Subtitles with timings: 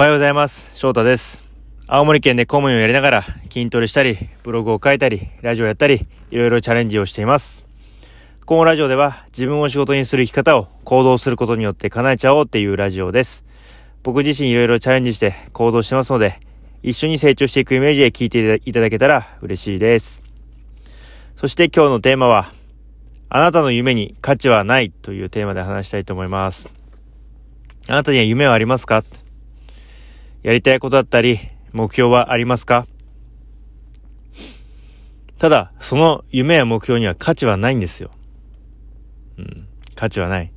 [0.00, 0.78] おはようございます。
[0.78, 1.44] 翔太です。
[1.86, 7.66] 青森県で公務員をやりながら筋トレしたり、ブログを書いたり、ラジオやったり、いろいろチャレンジをしています。
[8.46, 13.44] このラジオでは自分を仕事にする生き方を行動することによって叶えちゃおうっていうラジオです。
[14.02, 16.40] 僕自身いろいろチャレンジして行動してますので、
[16.82, 20.22] 一緒に成長していくイメージで聞いていただけたら嬉しいです。
[21.36, 22.54] そして今日のテーマは、
[23.28, 26.70] あなたの夢に価値はないというテーマで話したいと思います。
[27.86, 29.04] あなたには夢はありますか？
[30.42, 31.38] やりたいことだったり、
[31.72, 32.86] 目標はありますか？
[35.38, 38.10] ただ、その夢や目標には価値はないんですよ。
[39.38, 40.52] うん、価値はない。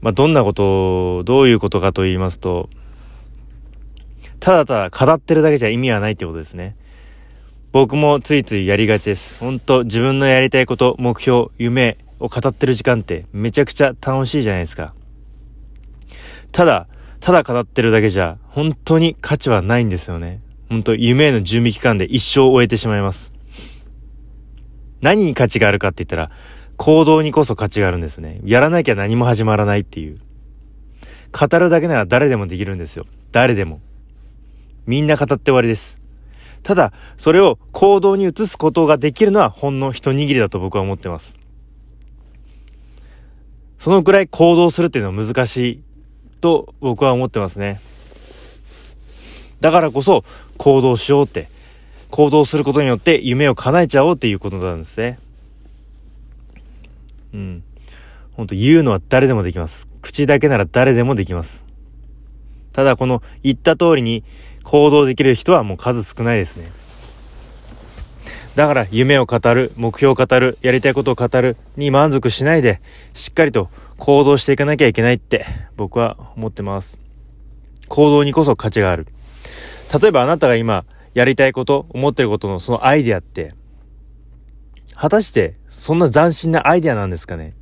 [0.00, 2.68] まあ、どんなことを、どういうことかと言いますと、
[4.40, 6.76] ただただ語ってるだけじゃ意味はないってことですね。
[7.72, 9.38] 僕もついついやりがちです。
[9.40, 14.94] 本当自分のやりたいこと、目標、夢を語ってる時間ってめちゃくちゃ楽しいじゃないですか。
[16.52, 16.86] ただ、
[17.24, 20.42] ただ語ってるだけじゃ、本当に価値はないんですよね。
[20.68, 23.32] 本当夢への準備期間で一生終えてしまいます。
[25.00, 26.30] 何に価値があるかって言ったら、
[26.76, 28.42] 行動にこそ価値があるんですね。
[28.44, 30.18] やらなきゃ何も始まらないっていう。
[31.32, 33.06] 語るだけなら誰でもできるんですよ。
[33.32, 33.80] 誰でも。
[34.84, 35.96] みんな語って終わりです。
[36.62, 41.34] ただ、それを行動に移すことができるのはほんの一握りだと僕は思ってます。
[43.78, 45.82] そのくらい行動するっていうのは難しい
[46.44, 47.80] と僕は思ってますね。
[49.60, 50.26] だからこそ
[50.58, 51.48] 行動しようって、
[52.10, 55.18] 行動することによって夢を叶えちゃおうっていうことなんですね。
[57.32, 57.62] うん。
[58.34, 59.88] ほんと言うのは誰でもできます。
[60.02, 61.64] 口だけなら誰でもできます。
[62.74, 64.22] ただこの言った通りに
[64.64, 66.70] 行動できる人はもう数少ないですね。
[68.56, 72.80] だから夢を語る、目標を語る、やりたいことを語るに満足しないで、
[73.12, 75.44] しっかりと行動していかなきゃいけないって
[75.76, 77.00] 僕は思ってます。
[77.88, 79.08] 行動にこそ価値がある。
[80.00, 83.54] 例えばあなたが今やりたいこと、思ってることのそのアイデアって、
[84.94, 87.54] 果たしてそんな斬新なアイデアなんですかね？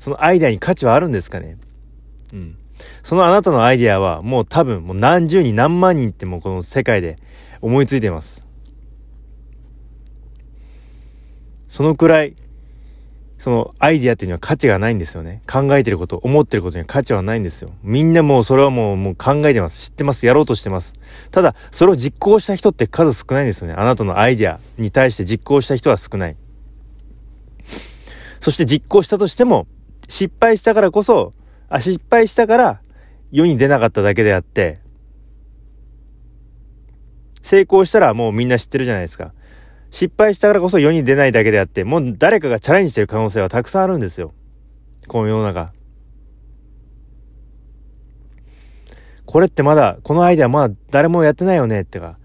[0.00, 1.56] そのアイデアに価値はあるんですかね？
[2.32, 2.58] うん。
[3.04, 7.18] そのあなたのアイデアはもう多分もう何十人何万人ってもうこの世界で
[7.60, 8.44] 思いついてます。
[11.68, 12.34] そのくらい
[13.38, 15.42] そのアイディアっていうのは価値がないんですよね。
[15.46, 17.70] 考えてること、思ってることには価値はないんですよ。
[17.84, 19.90] みんなもうそれはもうもう考えてます。
[19.90, 20.26] 知ってます。
[20.26, 20.94] やろうとしてます。
[21.30, 23.74] ただ、それを実行した人って数少ないんですよね。
[23.74, 26.36] あなたのアイディアに対して実行した人は少ない。
[28.40, 29.68] そして実行したとしても、
[30.08, 31.32] 失敗したからこそ、
[31.68, 32.80] あ、失敗したから
[33.30, 34.80] 世に出なかっただけであって、
[37.40, 39.32] 成功したらもうみんな知ってるじゃないですか。
[39.90, 44.32] 失敗したからこそ世に出ないだけであって、もう誰かがチャレンジしてる可能性はたくさんあるんですよ。
[45.06, 45.72] この世の中。
[49.24, 52.18] これってまだ、このアイデアまだ誰もやってないよねってか、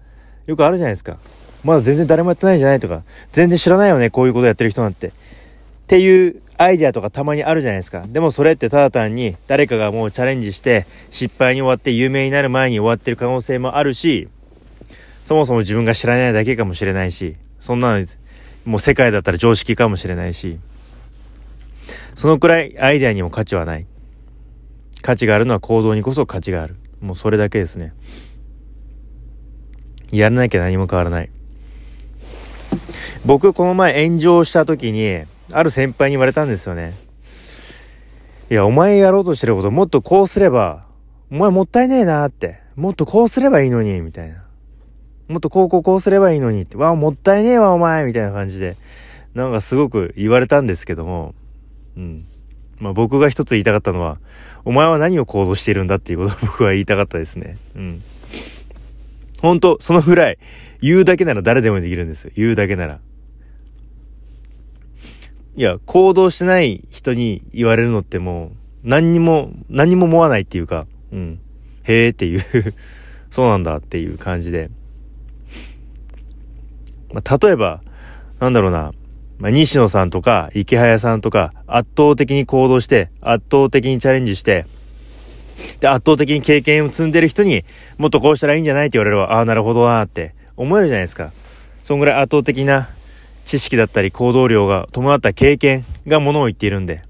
[0.46, 1.18] よくあるじゃないですか。
[1.62, 5.08] まだ全然誰もやってないんじゃないとか、全然知らないよね、こういうことやってる人なんて。
[5.08, 5.10] っ
[5.86, 8.04] ていうアイデアとかたまにあるじゃないですか。
[8.06, 14.28] でもそれってただ単に誰かがもうチャレンジして失敗に終わって有名になる前に終わってる可能性もあるし、
[15.24, 18.06] そもそも自分が知らないだけかもしれないし、そんなの、
[18.66, 20.58] もう世界だったら常識かもしれないし、
[22.14, 23.86] そのくらいアイデアにも価値はない。
[25.00, 26.76] 価値があるのは行動にこそ価値がある。
[27.00, 27.94] もうそれだけですね。
[30.12, 31.30] やらなきゃ何も変わらない。
[33.24, 36.92] 僕、この前炎上した時に、ある先輩に言われたんですよね。
[38.50, 40.84] いや、お前やろうとしてることもっとこうすれば、
[41.30, 42.60] お前もったいねえなって。
[42.76, 44.44] もっとこうすればいいのに、みたいな。
[45.28, 48.76] もっとこうこうこうすればいいのにって、わあ、もったいねえわ、お前みたいな感じで、
[49.34, 51.34] なんかすごく言われたんですけども、
[51.96, 52.26] うん。
[52.78, 54.18] まあ僕が一つ言いたかったのは、
[54.64, 57.56] お前は何を行動しているんだっていうことを僕は言いたかったですね。
[57.74, 58.02] うん。
[59.40, 60.38] 本当そのぐらい、
[60.80, 62.32] 言うだけなら誰でもできるんですよ。
[62.36, 63.00] 言うだけなら。
[65.56, 71.40] いや、行動してない人に言われるのってもう、何にも、何も思わないっていうか、うん。
[71.84, 72.44] へえっていう
[73.30, 74.70] そうなんだっていう感じで。
[77.14, 77.80] まあ、例えば、
[78.40, 78.92] なんだろうな、
[79.38, 84.66] まあ、西野さんとか池早さんとか圧倒的に行動して圧倒的にチャレンジして
[85.80, 87.64] で圧倒的に経験を積んでる人に
[87.98, 91.32] もっとこうしたらいいんじゃないって言われればああなるほどなって思えるじゃないですか。
[91.82, 92.88] そんぐらい圧倒的な
[93.44, 97.02] 知識だったり行動量が伴った経験がものを言っているんで。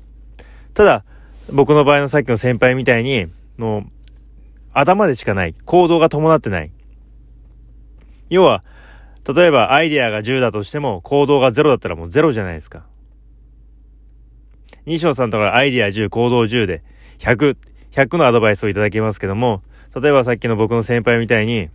[0.73, 1.05] ただ
[1.53, 3.27] 僕の場合のさっきの先輩みたいに
[3.59, 3.85] もう
[4.73, 6.71] 頭でしかない行動が伴ってない。
[8.31, 8.65] 要は
[9.33, 12.85] 例えばアイデアが10だとしても行動が0だったらもう0じゃないですか。
[14.87, 16.83] 西野さんとかアイデア10、行動10で
[17.19, 17.57] 100、
[17.93, 19.63] 100のアドバイスをいただきますけども、
[19.99, 21.71] 例えばさっきの僕の先輩みたいに、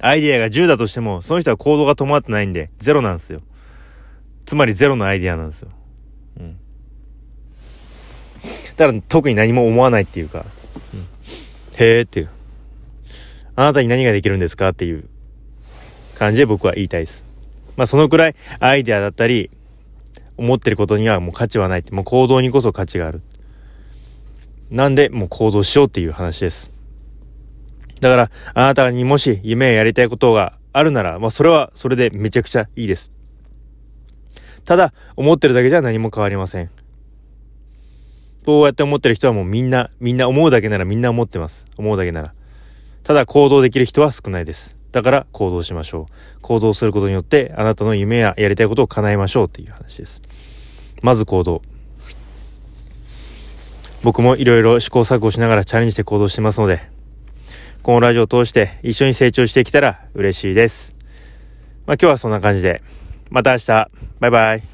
[0.00, 3.40] アイディアが10だとしても、その人は行動が伴ってないんで、ゼロなんですよ。
[4.44, 5.70] つまりゼロのアイディアなんですよ。
[6.38, 6.58] うん。
[8.76, 10.44] だから特に何も思わないっていうか、
[10.92, 11.00] うん、
[11.76, 12.28] へーっていう。
[13.56, 15.08] あなたに何ができるんですかっていう
[16.18, 17.24] 感じで僕は言いたいです。
[17.76, 19.50] まあそのくらいアイデアだったり、
[20.36, 23.22] 思ってることにはもう価値はないって、もう行動にこそ価値がある。
[24.70, 26.72] なんで、もう行動しようっていう話です。
[28.00, 33.12] だから、あなたにもし夢やりたいことがあるなら、まあそれはそれでめちゃくちゃいいです。
[34.64, 36.70] ただ、思ってるだけじゃ何も変わりません。
[38.44, 41.66] こうやって思ってる人はもうみんな、みんな思うだけならみんな思ってます。
[41.76, 42.34] 思うだけなら。
[43.02, 44.76] ただ行動できる人は少ないです。
[44.94, 46.40] だから行動しましょう。
[46.40, 50.22] 行動することによってあなたの夢ややりたいことを叶えましょうっていう話です。
[51.02, 51.62] まず行動。
[54.04, 56.80] 僕もいろいろ試行錯誤しながらチャレンジして行動してますので、
[57.82, 60.94] このラジオを通して一緒に成長してきたら嬉しいです。
[61.86, 62.80] まあ今日はそんな感じで、
[63.30, 64.73] また明日、バイバイ。